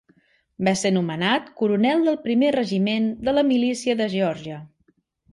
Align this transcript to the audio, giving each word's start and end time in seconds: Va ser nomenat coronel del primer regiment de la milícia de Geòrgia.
Va 0.67 0.71
ser 0.79 0.89
nomenat 0.93 1.51
coronel 1.59 2.01
del 2.07 2.17
primer 2.23 2.49
regiment 2.55 3.11
de 3.27 3.35
la 3.39 3.43
milícia 3.51 3.97
de 4.01 4.09
Geòrgia. 4.15 4.57